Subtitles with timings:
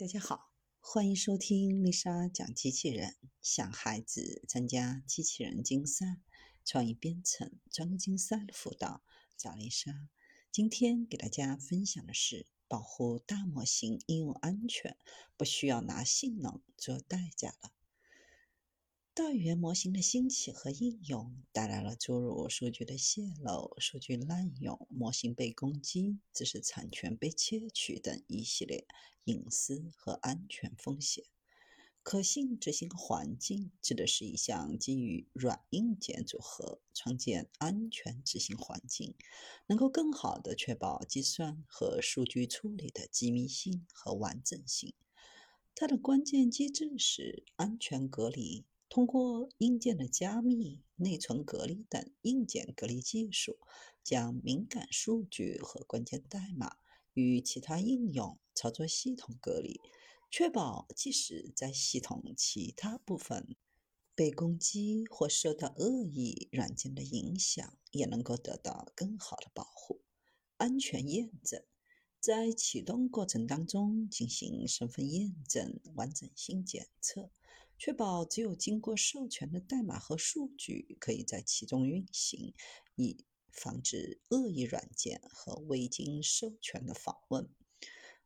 [0.00, 3.16] 大家好，欢迎收听丽莎讲机器人。
[3.42, 6.20] 想孩子参加机器人竞赛、
[6.64, 9.02] 创意编程、专业竞赛的辅导，
[9.36, 10.08] 找丽莎。
[10.52, 14.96] 今天给大家分享的是保护大模型应用安全，
[15.36, 17.72] 不需要拿性能做代价了。
[19.18, 28.86] 大语言模型的兴起和应用，带来了诸如数据的泄露、数据滥用、模型被攻击、知识产权被窃取等一系列
[29.24, 31.24] 隐私和安全风险。
[32.04, 39.16] 可信执行环境指的是一项基于软硬件组合创建安全执行环境，
[39.66, 44.94] 能够更好地确保计算和数据处理的机密性和完整性。
[45.74, 48.64] 它的关键机制是安全隔离。
[48.88, 53.58] 通过硬件的加密、内存隔离等硬件隔离技术，
[54.02, 56.78] 将敏感数据和关键代码
[57.12, 59.80] 与其他应用操作系统隔离，
[60.30, 63.56] 确保即使在系统其他部分
[64.14, 70.00] 被攻击或受到恶意软件的影响，也能够得到更好的保护。
[70.56, 71.62] 安全验证。
[72.20, 77.30] 在启动过程当中进行身份验证、完整性检测，
[77.78, 82.52] 确保只有经过授权的代码和数据可以在其中运行，
[82.96, 87.48] 以防止恶意软件和未经授权的访问。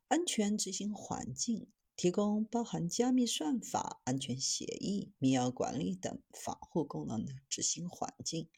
[0.07, 8.49] 安全执行环境提供包含加密算法、安全协议、密钥管理等防护功能的执行环境，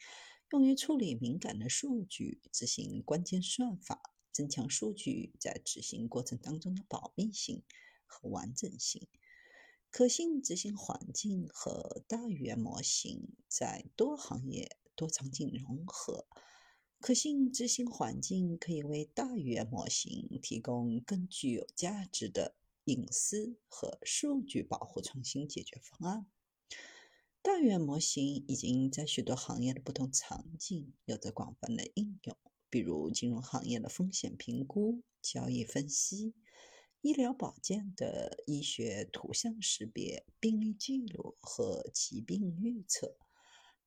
[0.51, 4.01] 用于处理敏感的数据、执行关键算法。
[4.31, 7.63] 增强数据在执行过程当中的保密性
[8.05, 9.07] 和完整性。
[9.97, 16.27] 可信执行环境和大语言模型在多行业、多场景融合。
[16.99, 26.25] 可信执行环境可以为大语言模型提供更具有价值的隐私和数据保护创新解决方案。
[27.41, 32.35] 大语言模型已经在许多行业的不同场景有着广泛的应用。
[32.69, 36.33] 比如金融行业的风险评估、交易分析、
[37.05, 43.15] 医疗保健的医学图像识别、病例记录和疾病预测、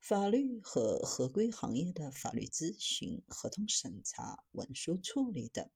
[0.00, 5.68] 法律和合规行业的法律咨询、合同审查、文书处理等。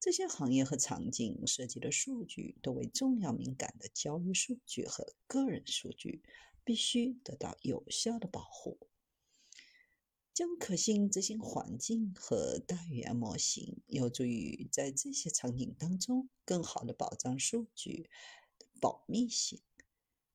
[0.00, 6.20] 这些行业和场景涉及的数据都为重要敏感的交易数据和个人数据，
[6.64, 8.89] 必须得到有效的保护。
[10.32, 18.08] 将可信执行环境和大语言模型有助于在这些场景当中更好的保障数据
[18.80, 19.60] 保密性。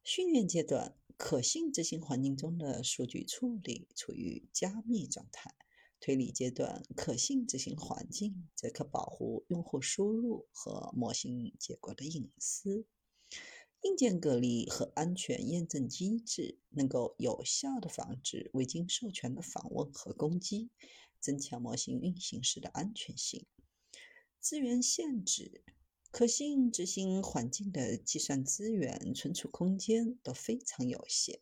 [0.03, 5.51] 训练阶段，可信执行环境中的数据处理处于加密状态；
[5.99, 12.85] 推理阶段，可信执行环境则可保护用户输入和模型结果的隐私。
[13.81, 20.69] 硬件隔离和安全验证机制能够有效地防止未经授权的访问和攻击，
[21.19, 23.45] 增强模型运行时的安全性。
[24.39, 25.63] 资源限制，
[26.11, 31.39] 可信执行环境的计算资源、存储空间都非常有限。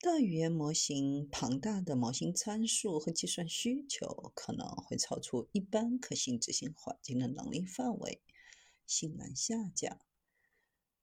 [0.00, 8.20] 大语言模型庞大的模型参数和计算需求可能会超出一般可信执行环境的能力范围，
[8.86, 9.98] 性能下降。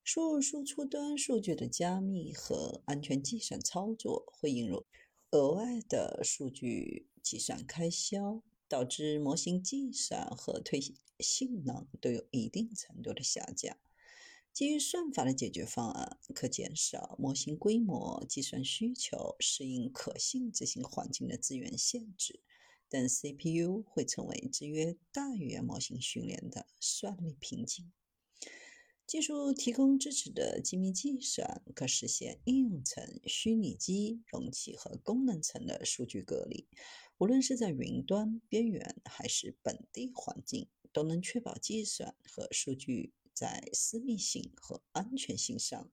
[0.03, 4.85] 输入输出端数据的加密和安全计算操作会引入
[5.29, 10.81] 额外的数据计算开销，导致模型计算和推
[11.19, 13.77] 性能都有一定程度的下降。
[14.51, 22.41] 基于算法的解决方案可减少模型规模、计算需求、适应可信执行环境的资源限制，
[22.89, 27.89] 但 CPU 会成为制约大语言模型训练的算力瓶颈。
[29.11, 36.65] 技术提供支持的机密计算可实现应用层、虚拟机、容器和功能层的数据隔离。
[37.17, 45.91] 无论是在云端、边缘还是本地环境，都能确保计算和数据在私密性和安全性上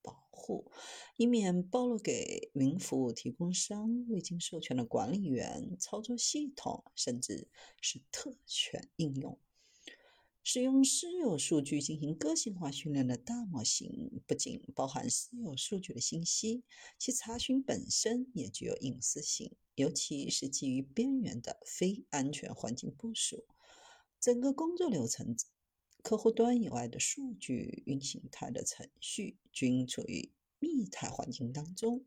[0.00, 0.70] 保护，
[1.16, 7.48] 以免暴露给云服务提供商、未经授权的管理员、操作系统，甚至
[7.80, 9.36] 是特权应用。
[10.42, 16.64] 使用私有数据进行个性化训练的大模型，不仅包含私有数据的信息，
[16.98, 23.44] 其查询本身也具有隐私性，尤其是基于边缘的非安全环境部署。
[24.18, 25.36] 整个工作流程、
[26.02, 32.04] 客户端以外的数据运行态的程序均处于密态环境当中。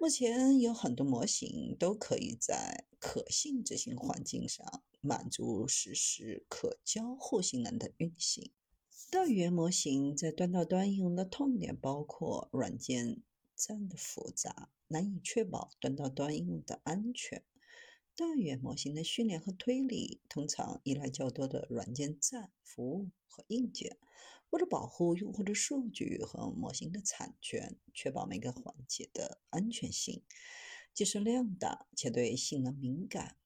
[0.00, 8.50] 目前有很多模型都可以在可信执行环境上满足实时可交互性能的运行。
[9.10, 13.22] 大语言模型在端到端应用的痛点包括软件
[13.54, 17.44] 站的复杂，难以确保端到端应用的安全。
[18.20, 23.96] 大语言模型的训练和推理通常依赖较多的软件站、服务和硬件。
[24.50, 30.22] 为了保护用户的数据和模型的产权，确保每个环节的安全性，
[30.92, 33.36] 即使量大且对性能敏感，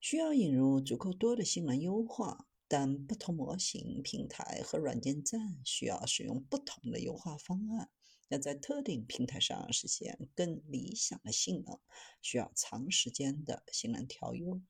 [0.00, 2.48] 需要引入足够多的性能优化。
[2.66, 7.90] 但不同模型、平台和软件站需要使用不同的优化方案。
[8.28, 11.78] 要在特定平台上实现更理想的性能，
[12.20, 14.60] 需要长时间的性能调优。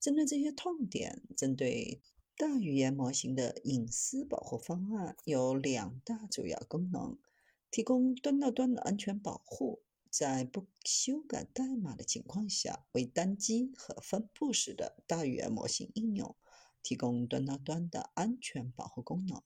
[0.00, 2.00] 针对这些痛点，针对
[2.36, 7.18] 大语言模型的隐私保护方案有两大主要功能：
[7.70, 16.36] 提供端到端的安全保护，在不修改代码的情况下，为单机和分布式的大语言模型应用
[16.82, 19.42] 提供端到端的安全保护功能。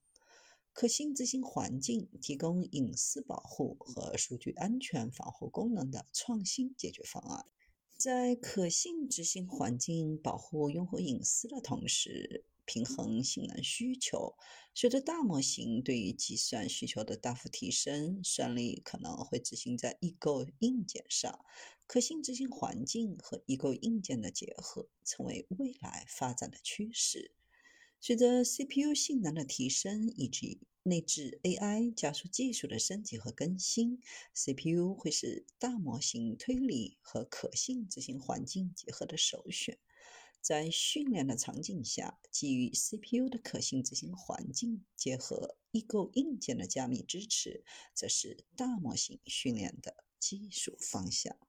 [0.72, 7.46] 可信执行环境提供隐私保护和数据安全防护功能的创新解决方案，
[7.96, 14.36] 在可信执行环境保护用户隐私的同时，平衡性能需求。
[14.72, 21.44] 随着大模型对于计算需求的大幅提升，算力可能会执行在异构硬件上。
[21.88, 27.32] 可信执行环境和异构硬件的结合成为未来发展的趋势。
[28.00, 34.00] 随着 CPU 性能的提升以及内置 AI 加速技术的升级和更新
[34.34, 39.78] ，CPU 会是大模型推理和可信执行环境结合的首选。
[40.40, 51.38] 在训练的场景下，基于 CPU 的可信执行环境结合异构硬件的加密支持，这是大模型训练的技术方向。